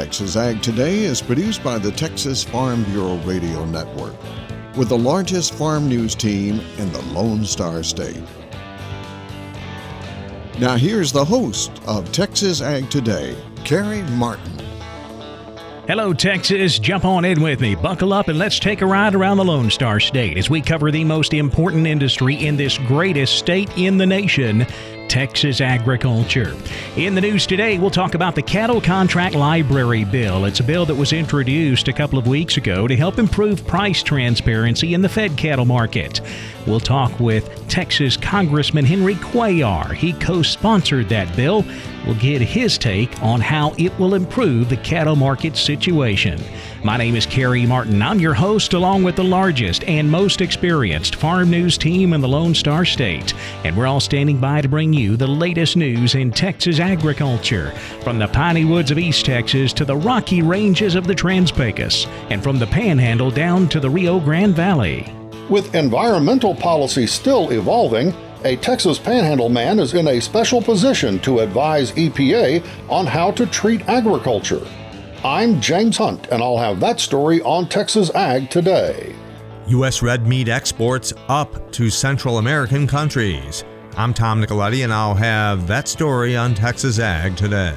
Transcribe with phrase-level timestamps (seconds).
[0.00, 4.14] Texas Ag Today is produced by the Texas Farm Bureau Radio Network,
[4.74, 8.22] with the largest farm news team in the Lone Star State.
[10.58, 14.58] Now, here's the host of Texas Ag Today, Carrie Martin.
[15.86, 16.78] Hello, Texas.
[16.78, 17.74] Jump on in with me.
[17.74, 20.90] Buckle up and let's take a ride around the Lone Star State as we cover
[20.90, 24.66] the most important industry in this greatest state in the nation
[25.10, 26.56] Texas agriculture.
[26.96, 30.44] In the news today, we'll talk about the Cattle Contract Library Bill.
[30.44, 34.04] It's a bill that was introduced a couple of weeks ago to help improve price
[34.04, 36.20] transparency in the fed cattle market.
[36.64, 39.92] We'll talk with Texas Congressman Henry Cuellar.
[39.92, 41.64] He co sponsored that bill.
[42.06, 46.40] We'll get his take on how it will improve the cattle market situation.
[46.82, 48.00] My name is Kerry Martin.
[48.00, 52.28] I'm your host, along with the largest and most experienced farm news team in the
[52.28, 53.34] Lone Star State.
[53.64, 58.18] And we're all standing by to bring you the latest news in Texas agriculture, from
[58.18, 62.42] the piney woods of East Texas to the rocky ranges of the Trans Pecos, and
[62.42, 65.12] from the Panhandle down to the Rio Grande Valley.
[65.50, 71.40] With environmental policy still evolving, a Texas Panhandle man is in a special position to
[71.40, 74.66] advise EPA on how to treat agriculture.
[75.24, 79.14] I'm James Hunt, and I'll have that story on Texas Ag today.
[79.66, 80.02] U.S.
[80.02, 83.64] red meat exports up to Central American countries.
[83.96, 87.76] I'm Tom Nicoletti, and I'll have that story on Texas Ag today.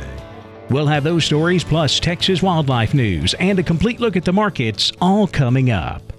[0.70, 4.94] We'll have those stories plus Texas wildlife news and a complete look at the markets
[5.02, 6.13] all coming up.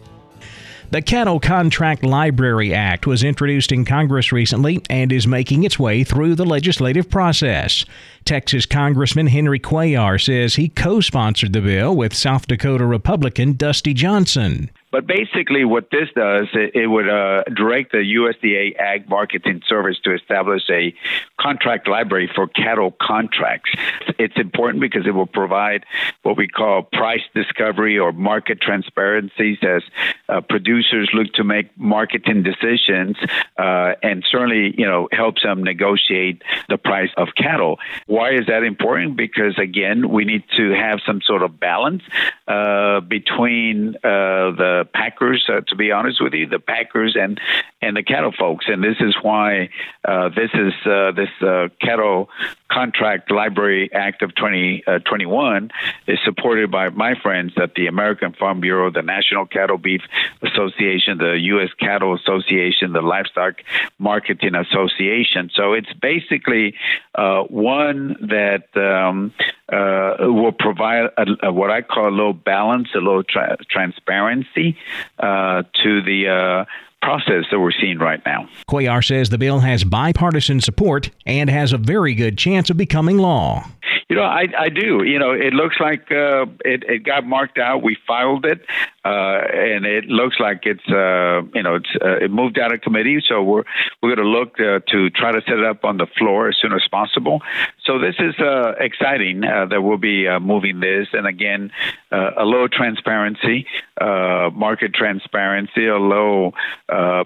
[0.95, 6.05] The Cattle Contract Library Act was introduced in Congress recently and is making its way
[6.05, 7.85] through the legislative process.
[8.25, 13.93] Texas Congressman Henry Cuellar says he co sponsored the bill with South Dakota Republican Dusty
[13.93, 14.71] Johnson.
[14.95, 19.97] But basically, what this does, it, it would uh, direct the USDA Ag Marketing Service
[20.05, 20.95] to establish a
[21.41, 23.73] contract library for cattle contracts.
[24.21, 25.85] It's important because it will provide
[26.23, 29.83] what we call price discovery or market transparencies as
[30.29, 33.17] uh, producers look to make marketing decisions,
[33.59, 37.81] uh, and certainly, you know, helps them negotiate the price of cattle.
[38.07, 39.17] Why is that important?
[39.17, 42.05] Because again, we need to have some sort of balance
[42.47, 47.41] uh, between uh, packers, uh, to be honest with you, the packers and
[47.81, 48.67] and the cattle folks.
[48.69, 49.69] And this is why
[50.05, 52.29] uh, this is uh, this uh, cattle
[52.71, 58.61] contract library act of 2021 uh, is supported by my friends at the American Farm
[58.61, 60.01] Bureau, the National Cattle Beef
[60.43, 61.71] Association, the U.S.
[61.79, 63.57] Cattle Association, the Livestock
[63.99, 65.51] Marketing Association.
[65.55, 66.75] So it's basically
[67.15, 69.33] one that um,
[69.71, 74.74] will provide a, a, what I call a little balance, a little tra- transparency
[75.19, 76.65] uh, to the uh,
[77.03, 78.49] process that we're seeing right now.
[78.69, 83.19] Cuellar says the bill has bipartisan support and has a very good chance of becoming
[83.19, 83.65] law.
[84.09, 85.03] You know, I, I do.
[85.03, 87.83] You know, it looks like uh, it, it got marked out.
[87.83, 88.61] We filed it,
[89.05, 92.81] uh, and it looks like it's uh, you know it's uh, it moved out of
[92.81, 93.23] committee.
[93.27, 93.65] So we're
[94.03, 96.57] we're going to look uh, to try to set it up on the floor as
[96.61, 97.43] soon as possible.
[97.85, 101.71] So this is uh, exciting uh, that we'll be moving this, and again,
[102.11, 103.67] a little transparency,
[104.01, 106.53] market transparency, a low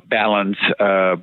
[0.09, 0.59] balance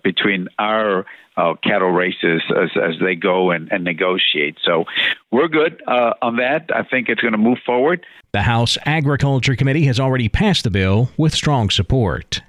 [0.04, 1.06] between our
[1.38, 4.58] uh, cattle races as, as they go and, and negotiate.
[4.64, 4.86] So
[5.32, 6.70] we're good uh, on that.
[6.74, 8.06] I think it's going to move forward.
[8.32, 12.42] The House Agriculture Committee has already passed the bill with strong support.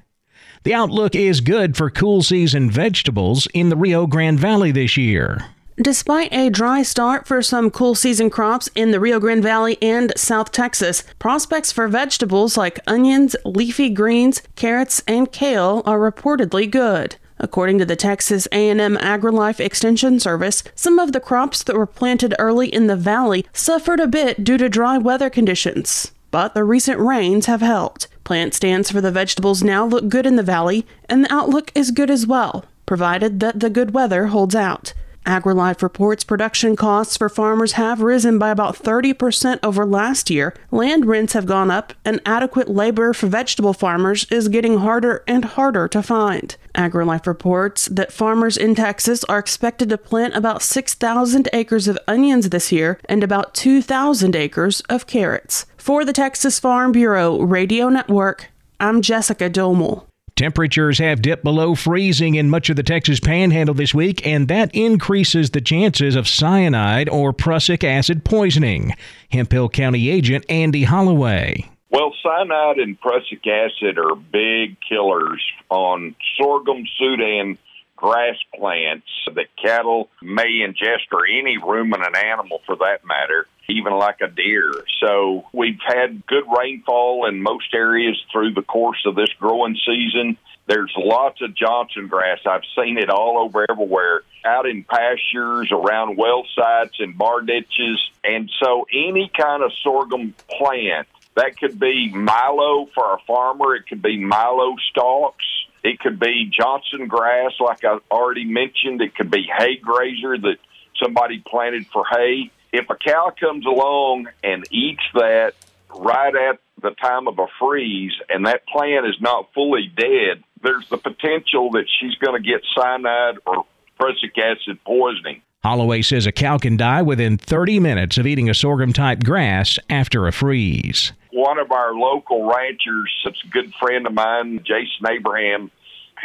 [0.64, 5.46] The outlook is good for cool season vegetables in the Rio Grande Valley this year.
[5.76, 10.12] Despite a dry start for some cool season crops in the Rio Grande Valley and
[10.16, 17.16] South Texas, prospects for vegetables like onions, leafy greens, carrots, and kale are reportedly good.
[17.38, 22.34] According to the Texas A&M AgriLife Extension Service, some of the crops that were planted
[22.38, 26.98] early in the valley suffered a bit due to dry weather conditions, but the recent
[26.98, 28.08] rains have helped.
[28.24, 31.90] Plant stands for the vegetables now look good in the valley, and the outlook is
[31.90, 34.94] good as well, provided that the good weather holds out.
[35.26, 40.54] AgriLife reports production costs for farmers have risen by about 30% over last year.
[40.70, 45.44] Land rents have gone up, and adequate labor for vegetable farmers is getting harder and
[45.44, 46.56] harder to find.
[46.76, 52.50] AgriLife reports that farmers in Texas are expected to plant about 6,000 acres of onions
[52.50, 55.66] this year and about 2,000 acres of carrots.
[55.76, 60.06] For the Texas Farm Bureau Radio Network, I'm Jessica Domel.
[60.36, 64.70] Temperatures have dipped below freezing in much of the Texas panhandle this week, and that
[64.74, 68.92] increases the chances of cyanide or prussic acid poisoning.
[69.32, 71.64] Hemphill County agent Andy Holloway.
[71.88, 77.56] Well, cyanide and prussic acid are big killers on sorghum, Sudan
[77.96, 84.20] grass plants that cattle may ingest, or any ruminant animal for that matter even like
[84.20, 84.72] a deer.
[85.00, 90.38] So we've had good rainfall in most areas through the course of this growing season.
[90.66, 92.38] There's lots of Johnson grass.
[92.46, 98.00] I've seen it all over everywhere, out in pastures, around well sites and bar ditches.
[98.24, 101.06] And so any kind of sorghum plant,
[101.36, 105.44] that could be milo for a farmer, it could be milo stalks.
[105.86, 109.00] It could be Johnson grass, like I already mentioned.
[109.00, 110.56] It could be hay grazer that
[111.00, 115.54] somebody planted for hay if a cow comes along and eats that
[115.94, 120.86] right at the time of a freeze and that plant is not fully dead, there's
[120.88, 123.64] the potential that she's going to get cyanide or
[123.98, 125.40] prussic acid poisoning.
[125.64, 129.78] Holloway says a cow can die within 30 minutes of eating a sorghum type grass
[129.88, 131.12] after a freeze.
[131.32, 135.70] One of our local ranchers, that's a good friend of mine, Jason Abraham,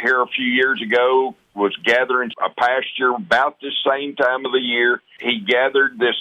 [0.02, 4.60] here a few years ago was gathering a pasture about the same time of the
[4.60, 5.00] year.
[5.20, 6.16] He gathered this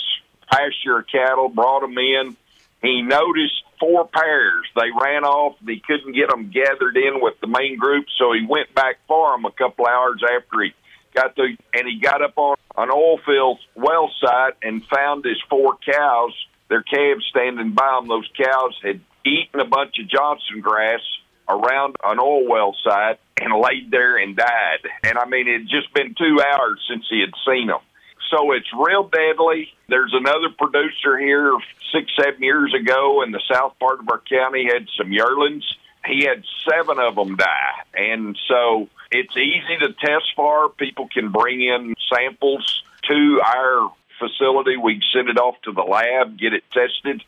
[0.52, 2.36] pasture of cattle, brought them in.
[2.82, 4.66] He noticed four pairs.
[4.76, 5.56] They ran off.
[5.66, 9.32] He couldn't get them gathered in with the main group, so he went back for
[9.32, 10.74] them a couple hours after he
[11.14, 15.42] got the and he got up on an oil field well site and found his
[15.50, 16.34] four cows,
[16.70, 18.08] their calves standing by them.
[18.08, 21.02] Those cows had eaten a bunch of Johnson grass
[21.48, 24.86] around an oil well site and laid there and died.
[25.04, 27.80] And I mean, it had just been two hours since he had seen them.
[28.30, 29.74] So it's real deadly.
[29.90, 31.58] There's another producer here
[31.92, 35.66] six, seven years ago in the south part of our county had some yearlings.
[36.06, 37.84] He had seven of them die.
[37.94, 40.70] And so it's easy to test for.
[40.70, 44.78] People can bring in samples to our facility.
[44.78, 47.24] We send it off to the lab, get it tested.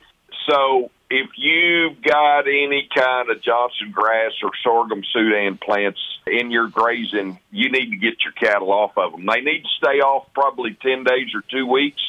[0.48, 6.68] So if you've got any kind of Johnson grass or sorghum Sudan plants in your
[6.68, 9.26] grazing, you need to get your cattle off of them.
[9.26, 12.02] They need to stay off probably 10 days or two weeks.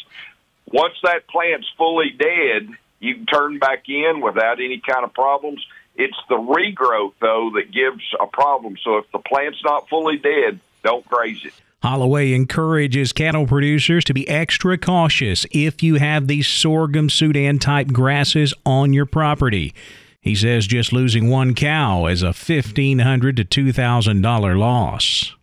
[0.67, 5.65] Once that plant's fully dead, you can turn back in without any kind of problems.
[5.97, 8.77] It's the regrowth, though, that gives a problem.
[8.83, 11.55] So if the plant's not fully dead, don't graze it.
[11.85, 17.89] Holloway encourages cattle producers to be extra cautious if you have these sorghum Sudan type
[17.89, 19.75] grasses on your property.
[20.19, 25.35] He says just losing one cow is a $1,500 to $2,000 loss.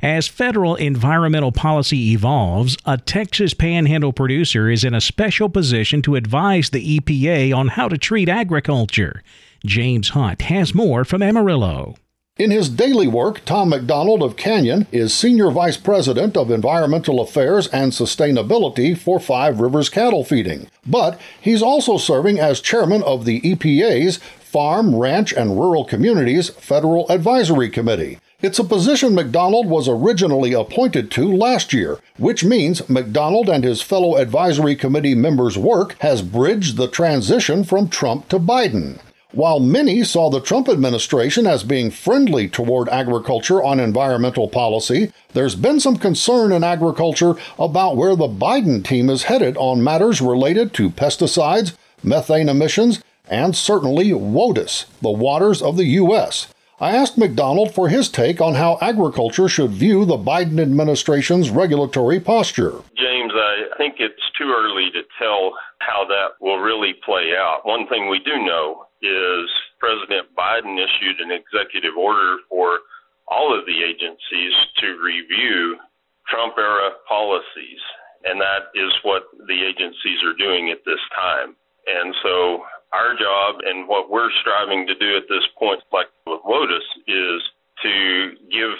[0.00, 6.16] As federal environmental policy evolves, a Texas panhandle producer is in a special position to
[6.16, 9.22] advise the EPA on how to treat agriculture.
[9.66, 11.96] James Hunt has more from Amarillo.
[12.36, 17.68] In his daily work, Tom McDonald of Canyon is Senior Vice President of Environmental Affairs
[17.68, 20.66] and Sustainability for Five Rivers Cattle Feeding.
[20.84, 27.08] But he's also serving as chairman of the EPA's Farm, Ranch, and Rural Communities Federal
[27.08, 28.18] Advisory Committee.
[28.42, 33.80] It's a position McDonald was originally appointed to last year, which means McDonald and his
[33.80, 38.98] fellow advisory committee members' work has bridged the transition from Trump to Biden.
[39.34, 45.56] While many saw the Trump administration as being friendly toward agriculture on environmental policy, there's
[45.56, 50.72] been some concern in agriculture about where the Biden team is headed on matters related
[50.74, 56.46] to pesticides, methane emissions, and certainly WOTUS, the waters of the U.S.
[56.78, 62.20] I asked McDonald for his take on how agriculture should view the Biden administration's regulatory
[62.20, 62.82] posture.
[62.96, 67.62] James, I think it's too early to tell how that will really play out.
[67.64, 69.46] One thing we do know is
[69.78, 72.80] President Biden issued an executive order for
[73.28, 75.76] all of the agencies to review
[76.28, 77.82] Trump era policies.
[78.24, 81.56] And that is what the agencies are doing at this time.
[81.86, 86.40] And so our job and what we're striving to do at this point, like with
[86.46, 87.42] WOTUS, is
[87.82, 88.76] to give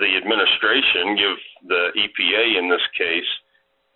[0.00, 3.30] the administration, give the EPA in this case,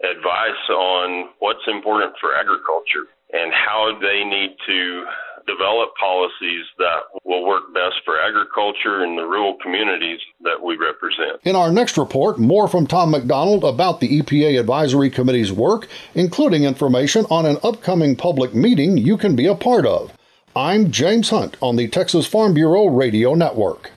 [0.03, 5.05] advice on what's important for agriculture and how they need to
[5.47, 11.41] develop policies that will work best for agriculture and the rural communities that we represent.
[11.45, 16.65] In our next report, more from Tom McDonald about the EPA Advisory Committee's work, including
[16.65, 20.13] information on an upcoming public meeting you can be a part of.
[20.55, 23.91] I'm James Hunt on the Texas Farm Bureau Radio Network.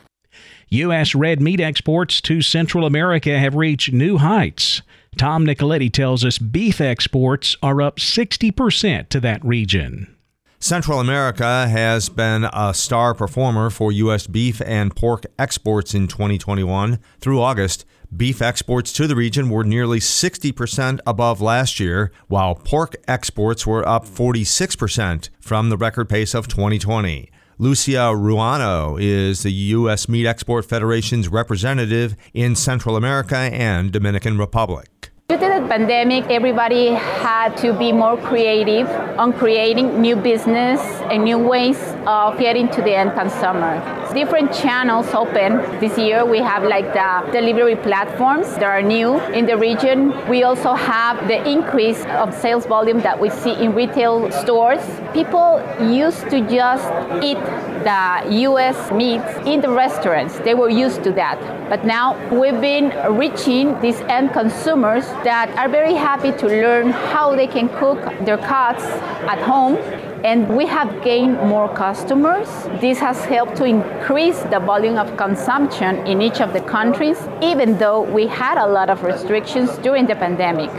[0.70, 1.14] U.S.
[1.14, 4.82] red meat exports to Central America have reached new heights.
[5.18, 10.15] Tom Nicoletti tells us beef exports are up 60% to that region.
[10.66, 14.26] Central America has been a star performer for U.S.
[14.26, 16.98] beef and pork exports in 2021.
[17.20, 17.86] Through August,
[18.18, 23.88] beef exports to the region were nearly 60% above last year, while pork exports were
[23.88, 27.30] up 46% from the record pace of 2020.
[27.60, 30.10] Lucia Ruano is the U.S.
[30.10, 34.88] Meat Export Federation's representative in Central America and Dominican Republic.
[35.46, 41.38] To the pandemic, everybody had to be more creative on creating new business and new
[41.38, 43.82] ways of getting to the end consumer.
[44.14, 46.26] Different channels open this year.
[46.26, 50.14] We have like the delivery platforms that are new in the region.
[50.30, 54.82] We also have the increase of sales volume that we see in retail stores.
[55.14, 56.86] People used to just
[57.24, 57.40] eat
[57.86, 60.40] the US meats in the restaurants.
[60.40, 61.40] They were used to that.
[61.70, 67.36] But now we've been reaching these end consumers that are very happy to learn how
[67.36, 68.84] they can cook their cuts
[69.28, 69.78] at home
[70.26, 72.50] and we have gained more customers.
[72.82, 77.78] This has helped to increase the volume of consumption in each of the countries, even
[77.78, 80.72] though we had a lot of restrictions during the pandemic.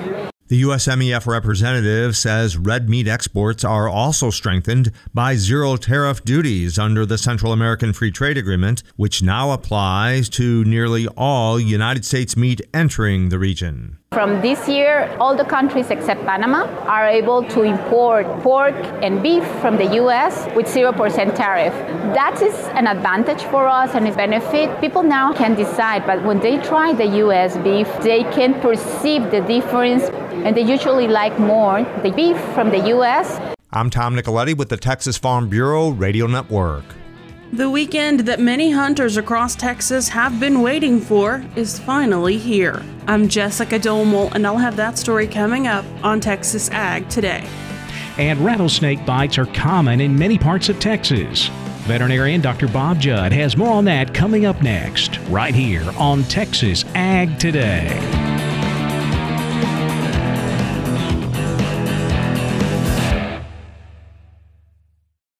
[0.49, 7.07] The USMEF representative says red meat exports are also strengthened by zero tariff duties under
[7.07, 12.61] the Central American Free Trade Agreement, which now applies to nearly all United States meat
[12.75, 13.99] entering the region.
[14.13, 19.45] From this year, all the countries except Panama are able to import pork and beef
[19.61, 21.75] from the US with 0% tariff.
[22.15, 24.81] That is an advantage for us and a benefit.
[24.81, 29.43] People now can decide, but when they try the US beef, they can perceive the
[29.43, 30.05] difference
[30.45, 33.39] and they usually like more the beef from the US.
[33.73, 36.85] I'm Tom Nicoletti with the Texas Farm Bureau Radio Network.
[37.53, 42.83] The weekend that many hunters across Texas have been waiting for is finally here.
[43.07, 47.49] I'm Jessica Domel, and I'll have that story coming up on Texas Ag today.
[48.19, 51.47] And rattlesnake bites are common in many parts of Texas.
[51.85, 52.67] Veterinarian Dr.
[52.67, 57.87] Bob Judd has more on that coming up next, right here on Texas Ag Today.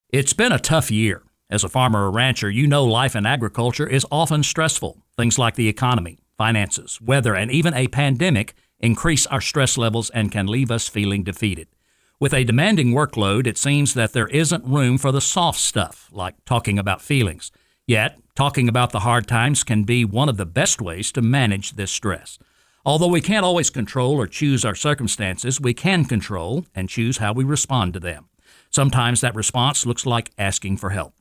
[0.09, 1.26] It's been a tough year.
[1.49, 4.97] As a farmer or rancher, you know life in agriculture is often stressful.
[5.15, 10.29] Things like the economy, finances, weather, and even a pandemic increase our stress levels and
[10.29, 11.69] can leave us feeling defeated.
[12.19, 16.35] With a demanding workload, it seems that there isn't room for the soft stuff, like
[16.43, 17.49] talking about feelings.
[17.85, 21.73] Yet, talking about the hard times can be one of the best ways to manage
[21.73, 22.37] this stress.
[22.85, 27.31] Although we can't always control or choose our circumstances, we can control and choose how
[27.31, 28.27] we respond to them.
[28.69, 31.13] Sometimes that response looks like asking for help.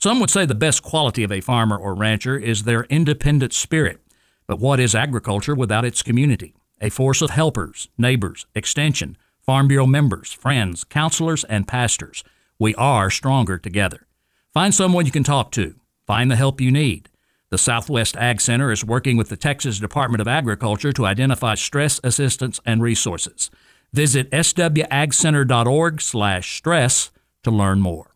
[0.00, 3.98] Some would say the best quality of a farmer or rancher is their independent spirit.
[4.46, 6.54] But what is agriculture without its community?
[6.80, 12.22] A force of helpers, neighbors, extension, Farm Bureau members, friends, counselors, and pastors.
[12.60, 14.06] We are stronger together.
[14.54, 15.74] Find someone you can talk to.
[16.06, 17.08] Find the help you need.
[17.50, 21.98] The Southwest Ag Center is working with the Texas Department of Agriculture to identify stress
[22.04, 23.50] assistance and resources.
[23.92, 27.10] Visit swagcenter.org/stress
[27.42, 28.14] to learn more.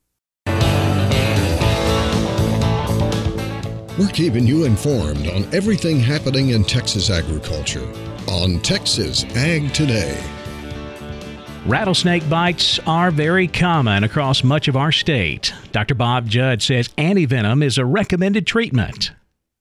[3.99, 7.87] We're keeping you informed on everything happening in Texas agriculture
[8.26, 10.18] on Texas Ag Today.
[11.66, 15.52] Rattlesnake bites are very common across much of our state.
[15.72, 15.94] Dr.
[15.94, 19.12] Bob Judd says antivenom is a recommended treatment.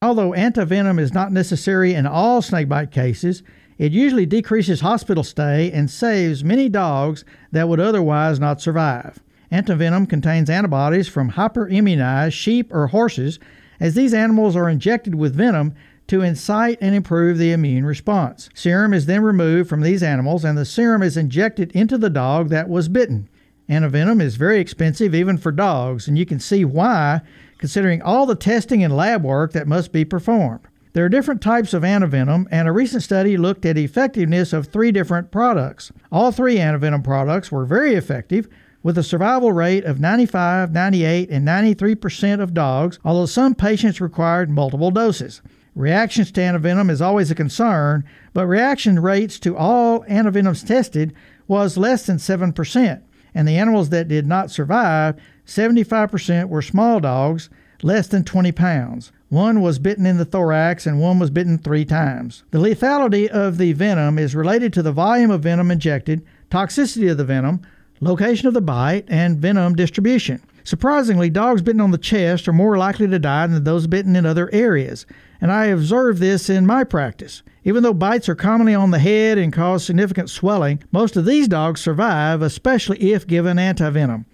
[0.02, 3.44] Although antivenom is not necessary in all snakebite cases,
[3.78, 9.20] it usually decreases hospital stay and saves many dogs that would otherwise not survive.
[9.52, 13.38] Antivenom contains antibodies from hyperimmunized sheep or horses
[13.82, 15.76] as these animals are injected with venom
[16.08, 18.50] to incite and improve the immune response.
[18.54, 22.50] Serum is then removed from these animals and the serum is injected into the dog
[22.50, 23.28] that was bitten.
[23.70, 27.22] Antivenom is very expensive even for dogs, and you can see why,
[27.58, 30.68] considering all the testing and lab work that must be performed.
[30.94, 34.92] There are different types of antivenom, and a recent study looked at effectiveness of three
[34.92, 35.94] different products.
[36.12, 38.50] All three antivenom products were very effective,
[38.84, 44.50] with a survival rate of 95, 98, and 93% of dogs, although some patients required
[44.50, 45.42] multiple doses.
[45.76, 51.14] Reactions to antivenom is always a concern, but reaction rates to all antivenoms tested
[51.48, 53.02] was less than 7%,
[53.34, 57.50] and the animals that did not survive, 75% were small dogs,
[57.84, 59.12] less than 20 pounds.
[59.30, 62.44] One was bitten in the thorax and one was bitten three times.
[62.52, 67.18] The lethality of the venom is related to the volume of venom injected, toxicity of
[67.18, 67.62] the venom,
[68.02, 70.42] location of the bite, and venom distribution.
[70.64, 74.26] Surprisingly, dogs bitten on the chest are more likely to die than those bitten in
[74.26, 75.06] other areas,
[75.40, 77.42] and I observe this in my practice.
[77.64, 81.48] Even though bites are commonly on the head and cause significant swelling, most of these
[81.48, 84.26] dogs survive, especially if given antivenom.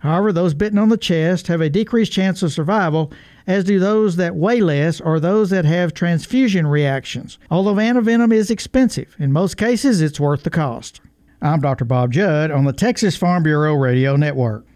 [0.00, 3.12] However, those bitten on the chest have a decreased chance of survival,
[3.46, 7.38] as do those that weigh less or those that have transfusion reactions.
[7.50, 11.00] Although antivenom is expensive, in most cases it's worth the cost.
[11.42, 11.86] I'm Dr.
[11.86, 14.66] Bob Judd on the Texas Farm Bureau Radio Network.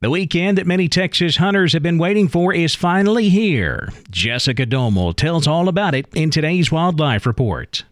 [0.00, 3.90] The weekend that many Texas hunters have been waiting for is finally here.
[4.10, 7.84] Jessica Domel tells all about it in today's Wildlife Report.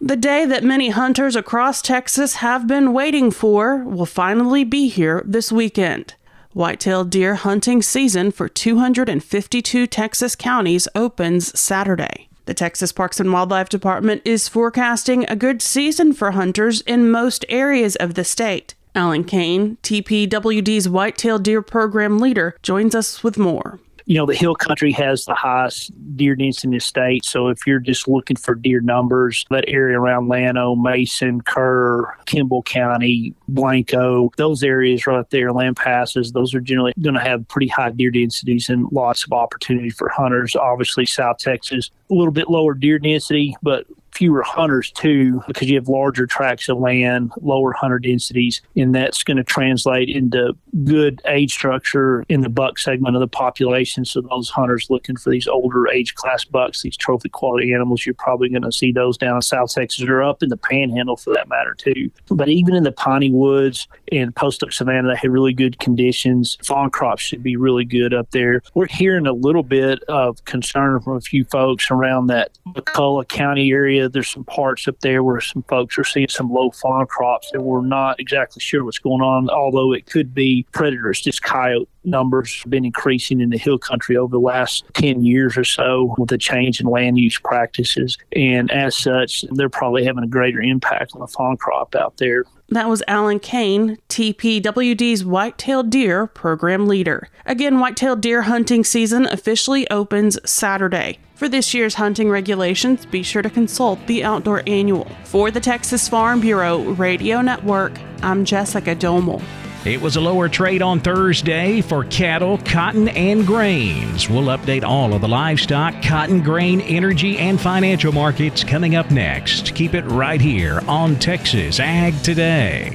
[0.00, 5.22] The day that many hunters across Texas have been waiting for will finally be here
[5.24, 6.14] this weekend.
[6.52, 12.29] Whitetail deer hunting season for 252 Texas counties opens Saturday.
[12.50, 17.44] The Texas Parks and Wildlife Department is forecasting a good season for hunters in most
[17.48, 18.74] areas of the state.
[18.92, 23.78] Alan Cain, TPWD's Whitetail Deer Program leader, joins us with more
[24.10, 27.24] you know, the hill country has the highest deer density in the state.
[27.24, 32.64] So if you're just looking for deer numbers, that area around Llano, Mason, Kerr, Kimble
[32.64, 37.90] County, Blanco, those areas right there, Lampasas, those are generally going to have pretty high
[37.90, 40.56] deer densities and lots of opportunity for hunters.
[40.56, 43.86] Obviously, South Texas, a little bit lower deer density, but
[44.20, 49.22] fewer hunters too because you have larger tracts of land, lower hunter densities, and that's
[49.22, 54.04] going to translate into good age structure in the buck segment of the population.
[54.04, 58.14] So those hunters looking for these older age class bucks, these trophy quality animals, you're
[58.14, 61.32] probably going to see those down in South Texas or up in the Panhandle for
[61.32, 62.10] that matter too.
[62.28, 66.58] But even in the piney woods and post oak savanna, they had really good conditions.
[66.62, 68.60] Fawn crops should be really good up there.
[68.74, 73.70] We're hearing a little bit of concern from a few folks around that McCulloch County
[73.70, 74.09] area.
[74.12, 77.62] There's some parts up there where some folks are seeing some low fawn crops, and
[77.62, 79.48] we're not exactly sure what's going on.
[79.50, 84.16] Although it could be predators, just coyote numbers have been increasing in the hill country
[84.16, 88.16] over the last 10 years or so with the change in land use practices.
[88.34, 92.44] And as such, they're probably having a greater impact on the fawn crop out there.
[92.72, 97.28] That was Alan Cain, TPWD's Whitetail Deer Program Leader.
[97.44, 101.18] Again, whitetail deer hunting season officially opens Saturday.
[101.34, 105.10] For this year's hunting regulations, be sure to consult the Outdoor Annual.
[105.24, 109.42] For the Texas Farm Bureau Radio Network, I'm Jessica Domel.
[109.82, 114.28] It was a lower trade on Thursday for cattle, cotton, and grains.
[114.28, 119.74] We'll update all of the livestock, cotton, grain, energy, and financial markets coming up next.
[119.74, 122.94] Keep it right here on Texas Ag Today.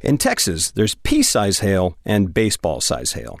[0.00, 3.40] In Texas, there's pea size hail and baseball size hail.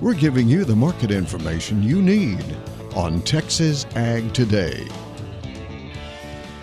[0.00, 2.42] We're giving you the market information you need
[2.94, 4.88] on Texas Ag Today.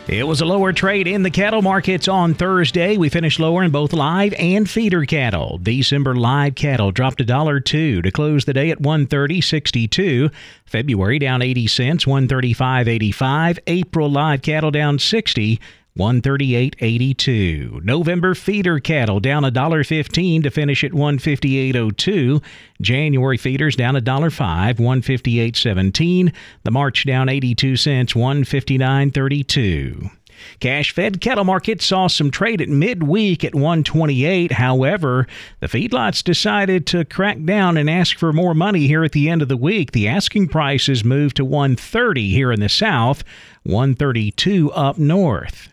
[0.08, 2.97] It was a lower trade in the cattle markets on Thursday.
[2.97, 5.60] We finished lower in both live and feeder cattle.
[5.62, 10.34] December live cattle dropped a dollar two to close the day at 130.62.
[10.65, 13.60] February down 80 cents, 135.85.
[13.67, 15.60] April live cattle down 60.
[15.97, 17.83] 138.82.
[17.83, 22.43] November feeder cattle down $1.15 to finish at 158.02.
[22.79, 26.33] January feeders down $1.05, 158.17.
[26.63, 30.12] The March down 82 cents, 159.32.
[30.60, 34.51] Cash fed cattle market saw some trade at midweek at 128.
[34.51, 35.25] However,
[35.62, 39.41] the feedlots decided to crack down and ask for more money here at the end
[39.41, 39.91] of the week.
[39.91, 43.23] The asking prices moved to 130 here in the south,
[43.63, 45.69] 132 up north.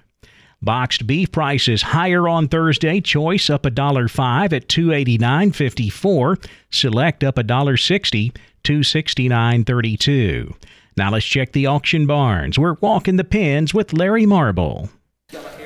[0.65, 3.03] Boxed beef prices higher on Thursday.
[3.03, 6.47] Choice up $1.05 at 289.54.
[6.71, 10.55] Select up a $1.60, 269.32.
[10.97, 12.59] Now let's check the auction barns.
[12.59, 14.89] We're walking the pens with Larry Marble.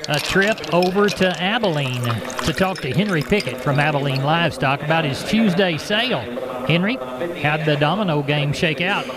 [0.09, 5.23] A trip over to Abilene to talk to Henry Pickett from Abilene Livestock about his
[5.23, 6.19] Tuesday sale.
[6.65, 6.95] Henry,
[7.41, 9.07] how'd the domino game shake out?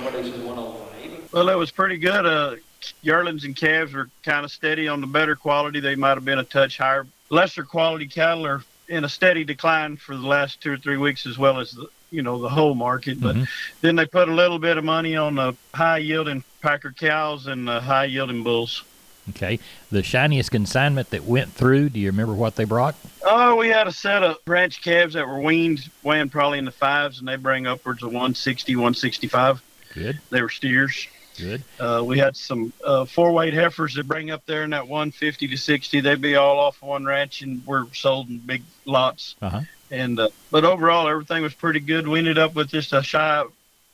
[1.32, 2.24] Well, it was pretty good.
[2.24, 2.56] Uh,
[3.02, 5.80] yearlings and calves are kind of steady on the better quality.
[5.80, 7.06] They might have been a touch higher.
[7.30, 11.26] Lesser quality cattle are in a steady decline for the last two or three weeks,
[11.26, 13.20] as well as the you know the whole market.
[13.20, 13.44] But mm-hmm.
[13.80, 17.66] then they put a little bit of money on the high yielding packer cows and
[17.66, 18.84] the high yielding bulls.
[19.30, 21.90] Okay, the shiniest consignment that went through.
[21.90, 22.96] Do you remember what they brought?
[23.24, 26.72] Oh, we had a set of ranch calves that were weaned, weighing probably in the
[26.72, 29.62] fives, and they bring upwards of 160, 165.
[29.94, 30.20] Good.
[30.30, 31.06] They were steers.
[31.38, 31.62] Good.
[31.80, 35.48] Uh, we had some uh, four weight heifers that bring up there in that 150
[35.48, 36.00] to 60.
[36.00, 39.36] They'd be all off one ranch and were sold in big lots.
[39.40, 39.62] Uh-huh.
[39.90, 42.06] And uh, but overall, everything was pretty good.
[42.08, 43.44] We ended up with just a shy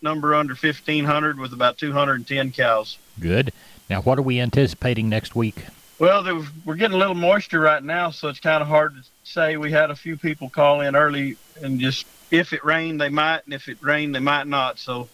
[0.01, 2.99] number under 1,500 with about 210 cows.
[3.19, 3.53] Good.
[3.91, 5.65] Now, what are we anticipating next week?
[5.99, 9.03] Well, there, we're getting a little moisture right now, so it's kind of hard to
[9.25, 9.57] say.
[9.57, 13.45] We had a few people call in early and just if it rained, they might,
[13.45, 14.79] and if it rained, they might not.
[14.79, 15.09] So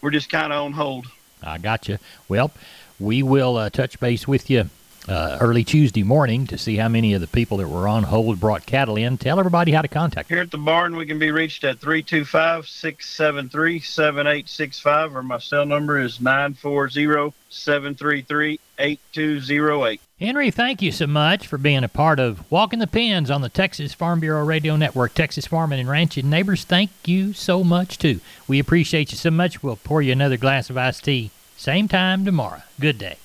[0.00, 1.06] we're just kind of on hold.
[1.44, 1.98] I got you.
[2.28, 2.50] Well,
[2.98, 4.70] we will uh, touch base with you
[5.08, 8.40] uh, early Tuesday morning to see how many of the people that were on hold
[8.40, 9.18] brought cattle in.
[9.18, 10.28] Tell everybody how to contact.
[10.28, 15.66] Here at the barn, we can be reached at 325 673 7865, or my cell
[15.66, 20.00] number is 940 733 8208.
[20.20, 23.48] Henry, thank you so much for being a part of Walking the Pens on the
[23.48, 25.14] Texas Farm Bureau Radio Network.
[25.14, 28.20] Texas Farming and Ranching neighbors, thank you so much, too.
[28.48, 29.62] We appreciate you so much.
[29.62, 31.30] We'll pour you another glass of iced tea.
[31.56, 32.62] Same time tomorrow.
[32.80, 33.16] Good day.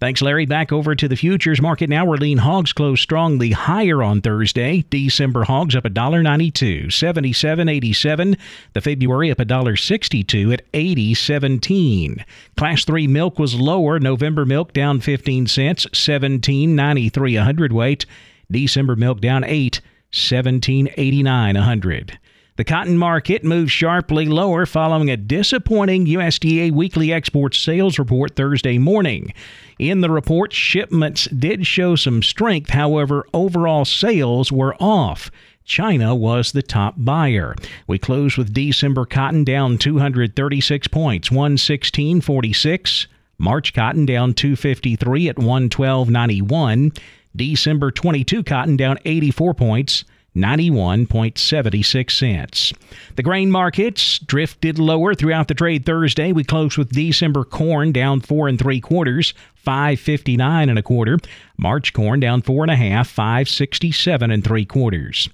[0.00, 0.46] Thanks, Larry.
[0.46, 2.04] Back over to the futures market now.
[2.04, 4.84] Where lean hogs closed strongly higher on Thursday.
[4.90, 8.38] December hogs up $1.92, 77.87.
[8.72, 12.24] The February up $1.62 at 80.17.
[12.56, 13.98] Class 3 milk was lower.
[13.98, 18.06] November milk down 15 cents, 17.93 a hundredweight.
[18.50, 19.80] December milk down 8,
[20.12, 22.18] 17.89 a hundred.
[22.56, 28.76] The cotton market moved sharply lower following a disappointing USDA weekly export sales report Thursday
[28.76, 29.32] morning.
[29.78, 35.30] In the report, shipments did show some strength, however, overall sales were off.
[35.64, 37.54] China was the top buyer.
[37.86, 43.06] We closed with December cotton down 236 points, 116.46.
[43.38, 46.98] March cotton down 253 at 112.91.
[47.34, 52.72] December 22 cotton down 84 points, 91.76 cents.
[53.16, 56.32] The grain markets drifted lower throughout the trade Thursday.
[56.32, 61.18] We closed with December corn down four and three quarters, 559 and a quarter.
[61.58, 65.28] March corn down four and a half, 567 and three quarters.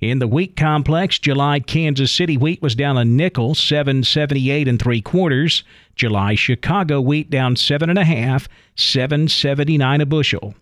[0.00, 5.00] In the wheat complex, July Kansas City wheat was down a nickel, 778 and three
[5.00, 5.64] quarters.
[5.96, 10.54] July Chicago wheat down seven and a half, 779 a bushel.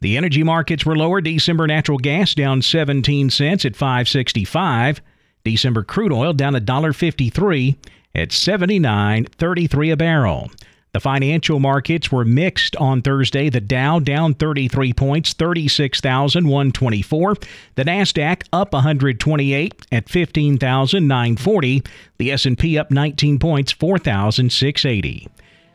[0.00, 1.20] The energy markets were lower.
[1.20, 5.02] December natural gas down 17 cents at 565.
[5.44, 7.76] December crude oil down $1.53
[8.14, 10.50] at 79.33 a barrel.
[10.92, 13.48] The financial markets were mixed on Thursday.
[13.48, 17.34] The Dow down 33 points, 36,124.
[17.76, 21.82] The Nasdaq up 128 at 15,940.
[22.18, 25.28] The S&P up 19 points, 4,680.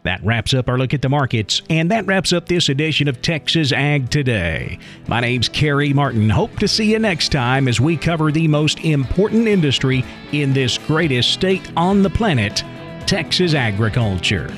[0.06, 3.24] That wraps up our look at the markets, and that wraps up this edition of
[3.24, 4.78] Texas Ag Today.
[5.08, 6.30] My name's Kerry Martin.
[6.30, 10.78] Hope to see you next time as we cover the most important industry in this
[10.78, 12.64] greatest state on the planet,
[13.08, 14.56] Texas agriculture.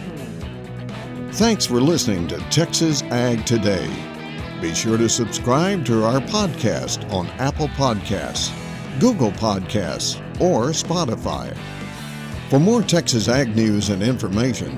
[1.31, 3.89] Thanks for listening to Texas Ag Today.
[4.59, 8.51] Be sure to subscribe to our podcast on Apple Podcasts,
[8.99, 11.55] Google Podcasts, or Spotify.
[12.49, 14.77] For more Texas Ag news and information,